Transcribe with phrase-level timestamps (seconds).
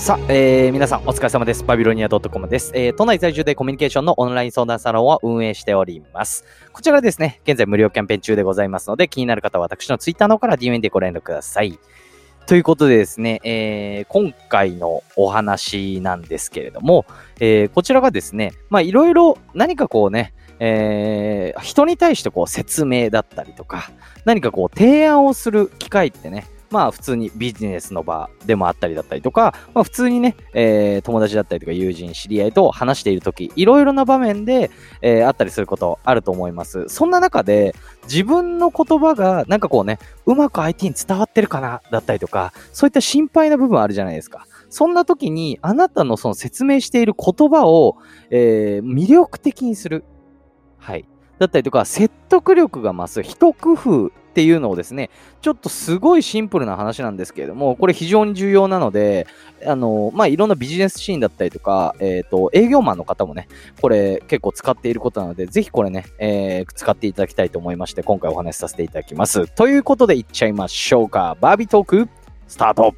[0.00, 1.62] さあ、えー、皆さんお疲れ様です。
[1.62, 2.94] バビロニア .com です、えー。
[2.94, 6.46] 都内在住でコミュニケーションのオンライン相談サロンを運営しております。
[6.72, 11.78] こちらですね、現在無料キャンペーン中でございますので、気になる方は私のツイッターの方から DM でご連絡ください。
[12.46, 17.04] ということでですね、えー、今回のお話なんですけれども、
[17.38, 23.90] えー、こちらがですね、まあいろいろ何かこうね、えー、人に対してこう説明だったりとか、
[24.24, 34.70] 何かこう提案をする機会ってね、まあ普通にビジネスの場でもあったりだったりとか、まあ普通にね、えー、友達だったりとか友人、知り合いと話しているとき、いろいろな場面で、
[35.02, 36.88] えー、あったりすることあると思います。
[36.88, 44.46] そんな中で、自分の言葉がなんかこうね、うまく相手に伝わってるかなだったりとか、そういった心配な部分あるじゃないですか。
[44.68, 47.96] そんな時に、あなたのその説明している言葉を、
[48.30, 50.04] えー、魅力的にする。
[50.78, 51.04] はい。
[51.40, 55.10] だったりとか、説得力が増す一工夫っていうのをですね、
[55.42, 59.26] ちょっとすごいシンプルな話なんですけれども、これ非常に重要なので、
[59.66, 63.48] あの、まあ、いろんなビジネスシーンだったりとか、えっ、ー、と、営業マンの方もね、
[63.80, 69.48] これ結構使っていることなので、ぜひこれね、えー、使っていただきたいと思いまして、今回お話しさせていただきます。
[69.48, 71.36] ということで、いっちゃいましょうか。
[71.40, 72.08] バービートーク、
[72.46, 72.94] スタート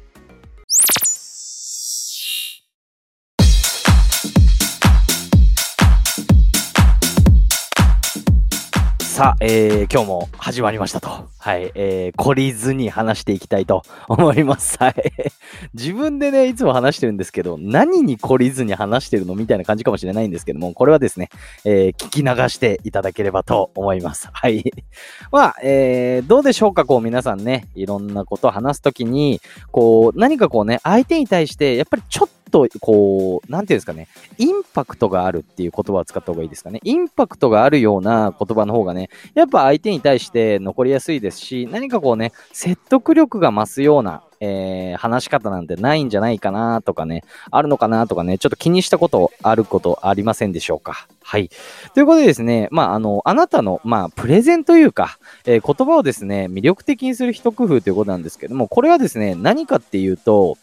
[9.13, 11.07] さあ、えー、今日も始まりましたと。
[11.37, 14.79] はい、えー、懲りずに話していきたいと思います。
[14.79, 14.95] はい。
[15.75, 21.29] 自分でね、いつも話してるんですけど、何に懲りずに話してるのみたいな感じかもしれないんですけども、これはですね、
[21.63, 24.29] えー、聞き流していただければと思います。
[24.33, 24.73] はい。
[25.31, 36.79] まあ、えー、どうでしょうか、こう皆さんね、いろんなことを話すときに、こう、何かこうね、相手に対して、やっぱりちょっとと、こう、なんていうんですかね、インパクトがあるっていう言葉を使った方がいいですかね。
[36.83, 51.07] インパクトがあるような言葉の方がね、やっぱ相手に対して残りやすいですし、何かこうね、説得力が増すような、えー、話し方なんてないんじゃないかなとかね、あるのかなとかね、ちょっと気にしたことあることありませんでしょうか。
[51.23, 51.49] はい。
[51.95, 60.57] ということでですね、まあ、あの、あなたの、まあ、プレゼンというか、えー、言葉をですね、魅力的にする一工夫ということなんですけども、これはですね、何かっていうと、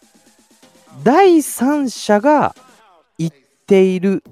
[1.02, 2.54] 第三者が
[3.18, 3.32] 言っ
[3.66, 4.22] ている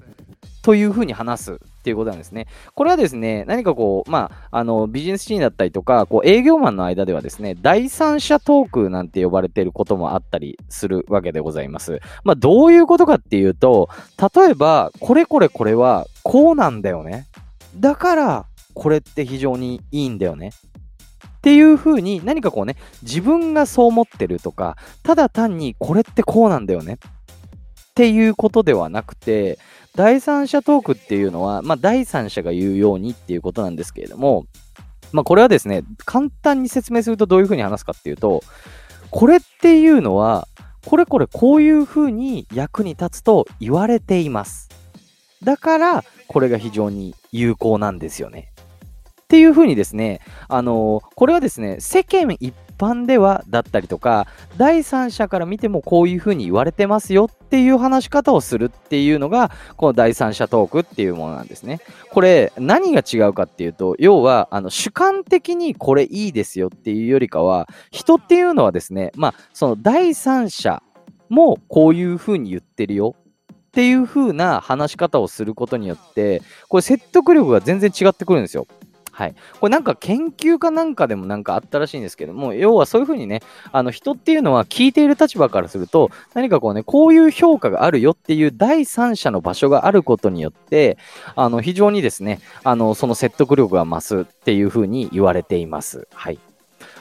[0.61, 2.47] というふうに話すっていうことなんですね。
[2.75, 12.01] これはですね、何かこう、まあ、あの、ビジネスシーンだったりとか、こう、営業マンの間ではですね、第三者トークなんて呼ばれていることもあったりするわけでございます。
[12.23, 13.89] まあ、どういうことかっていうと、
[14.35, 17.27] 例えば、これこれこれはこうなんだよね。
[17.77, 20.51] だから、これって非常にいいんだよね。
[21.39, 26.97] っていう風に何かこうね、自分がそう思ってるとか、ただ単にこれってこうなんだよねっ
[27.95, 29.57] ていうことではなくて、
[29.95, 34.47] 第三者トークっていうのは、まあ第三者が言うようにっていうことなんですけれども、
[35.13, 38.43] まあこれはですね、簡単に説明するとどういう風に話すかっていうと、
[39.09, 40.45] これっていうのは、
[40.85, 44.67] これこれこういう風に役に立つと言われています。
[45.41, 48.51] だから、これが非常に有効なんですよね。
[49.29, 54.25] っていうふうにですね、あの、これはですね、世間一般ではだったりとか、
[54.57, 61.79] 第三者から見てもこういうふうに言われてますよっていう話し方をするっていうのが、この第三者トークっていうものなんですね。
[62.09, 70.81] これ、何が違うかっていうと、要は、あの、主観的にこれいいですよっていうよりかは、人っていうのはですね、まあ、その第三者
[71.29, 78.65] もこういうふうに言ってるよっていう風な話し方をすることによって、これ説得力が全然違ってくるんですよ。
[79.19, 79.35] はい。
[79.59, 83.41] これなんか研究かなんかでもなんかあったらしいんですけども、要はそういうふうにね、
[83.73, 90.97] あの人っていうのは聞いている立場からすると、何かこうね、こういう評価があるよっていう第三者の場所があることによって、
[91.35, 96.07] あの非常にですね、あのその説得力が増すっていうふうに言われています。
[96.13, 96.39] はい。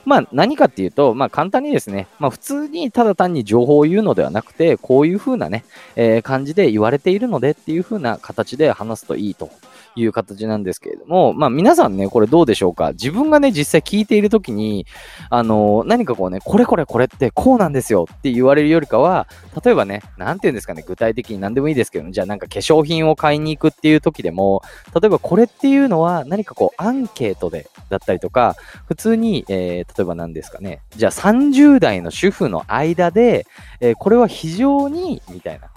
[0.04, 5.64] まあ何かっていうと、まあ簡単にですね、まあ普通にただ単に情報を言うのではなくて、こういう風なね、
[5.96, 9.50] えー、感じで言われているのでっていう風な形で話すといいと
[9.96, 12.92] いう形なんですけれども、まあ皆さんね、これどうでしょうか？
[12.92, 14.86] 自分がね、実際聞いているときに、
[15.30, 19.26] あのー、何かこうね、これこれこれってこうなんですよって言われるよりかは、
[19.64, 24.62] 例えばね、なんて言うんですかね、具体的に何でもいいですけど、じゃあなんか化粧品を買いに行くっていう時でも、
[25.00, 28.56] 例えばこれっていうのは何かこうアンケートでだったりとか、
[28.86, 33.46] 普通に、えー、例えば何ですかね、じゃあ30代の主婦の間で、
[33.80, 35.70] えー、これは非常に、みたいな。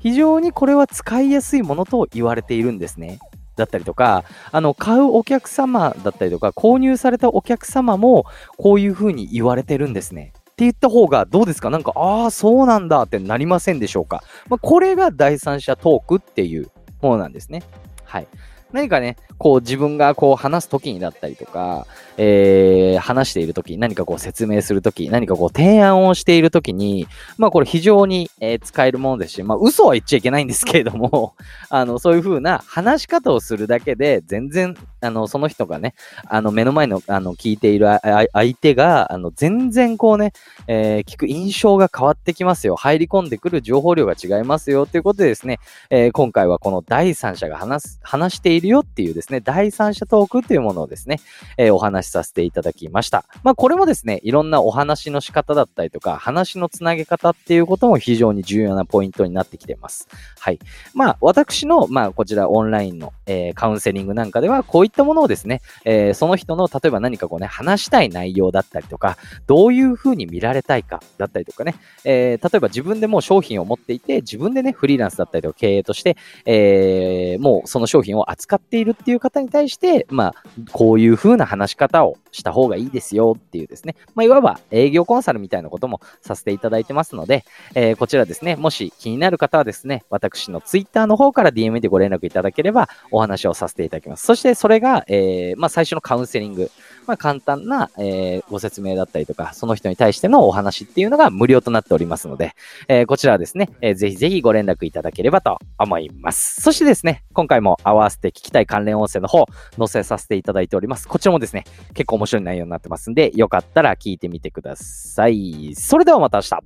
[0.00, 3.18] 非常にこれは使いやすいものと言われているんですね。
[3.56, 8.26] だったりとか、あの、買うお客様だったりとか、購入されたお客様も、
[8.58, 10.32] こういうふうに言われてるんですね。
[10.36, 11.70] って言った方がどうですか？
[11.70, 14.22] なんか、ああ、そうなんだってなりませんでしょうか？
[14.48, 16.70] まあ、これが第三者トークっていう
[17.00, 17.62] ものなんですね。
[18.04, 18.26] はい。
[18.74, 21.86] 何かね、こう自分がこう話す時にだったりとか、
[22.16, 27.06] えー、話している時、何かこう説明する時、何かこう提案をしている時に、
[27.38, 31.34] まあこれ非常に、えー、使えるものですし、まあ嘘は言っちゃいけないんですけれども、
[31.70, 35.94] あの、そういう風な話し方をするだけで、全然、あの、その人がね、
[36.26, 37.86] あの、目の前の、あの、聞いている
[38.32, 40.32] 相手が、あの、全然こうね、
[40.66, 42.74] えー、聞く印象が変わってきますよ。
[42.74, 44.86] 入り込んでくる情報量が違いますよ。
[44.86, 45.60] ということでですね、
[45.90, 51.20] え、今回はこの第三者が話す、話しているよっていうですね、第三者トークっていうものをですね、
[51.56, 53.24] えー、お話しさせていただきました。
[53.42, 60.08] まあ、これもですね、いろんなお話の仕方だったりとか、話のつなげ方っていうことも非常に重要なポイントになってきてます。
[60.38, 60.58] はい。
[60.94, 69.16] まあ、私の、まあ、こちらオンラインの、えー、カウンセリングなんかでは、こういったものをですね、えー、その人の、例えば何かこうね、話したい内容だったりとか、
[69.46, 71.74] どういうふうに見られたいかだったりとかね、
[72.04, 76.16] えー、例えば自分でもう商品を持っていて、自分でね、フリーランスだったりとか経営として、
[76.46, 80.34] えー、もうその商品を扱っているっていう方に対して、まあ、
[80.72, 94.26] こういう風な話し方をした方がいいですよっていうですね、まあ、いわば営業コンサルみたいなこともさせていただいてますので、えー、こちらですね、もし気になる方はですね、私の Twitter の方から DM でご連絡いただければお話をさせていただきます。
[94.26, 96.70] そしてそれが、えー、まあ、最初のカウンセリング、
[97.06, 102.54] まあ、簡単な、えー、ご説明だったりとか、その人に対してのお話っていうのが無料となっておりますので、
[102.88, 106.60] えー、こちらはですね、えー、ぜひぜひご連絡いただければと思います。
[106.60, 109.46] そしてですね、今回も合わせて聞きたい関連音声の方、
[109.76, 111.08] 載せさせていただいております。
[111.08, 111.64] こちらもですね、
[111.94, 115.74] 結構面白い内容になってますんで、よかったら聞いてみてください。
[115.74, 116.58] それではまた明日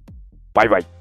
[0.54, 0.97] バイバイ